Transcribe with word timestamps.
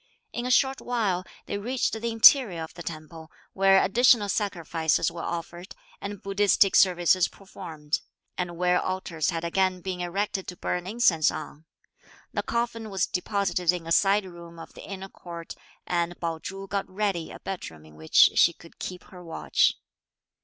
In 0.33 0.47
a 0.47 0.49
short 0.49 0.81
while, 0.81 1.23
they 1.45 1.59
reached 1.59 1.93
the 1.93 2.09
interior 2.09 2.63
of 2.63 2.73
the 2.73 2.81
temple, 2.81 3.29
where 3.53 3.83
additional 3.83 4.29
sacrifices 4.29 5.11
were 5.11 5.21
offered 5.21 5.75
and 6.01 6.23
Buddhistic 6.23 6.75
services 6.75 7.27
performed; 7.27 7.99
and 8.35 8.57
where 8.57 8.81
altars 8.81 9.29
had 9.29 9.43
again 9.43 9.79
been 9.81 10.01
erected 10.01 10.47
to 10.47 10.57
burn 10.57 10.87
incense 10.87 11.29
on. 11.29 11.65
The 12.33 12.41
coffin 12.41 12.89
was 12.89 13.05
deposited 13.05 13.71
in 13.71 13.85
a 13.85 13.91
side 13.91 14.25
room 14.25 14.57
of 14.57 14.73
the 14.73 14.81
inner 14.81 15.07
court; 15.07 15.53
and 15.85 16.19
Pao 16.19 16.39
Chu 16.39 16.65
got 16.67 16.89
ready 16.89 17.29
a 17.29 17.39
bed 17.39 17.69
room 17.69 17.85
in 17.85 17.93
which 17.93 18.31
she 18.33 18.53
could 18.53 18.79
keep 18.79 19.03
her 19.03 19.23
watch. 19.23 19.73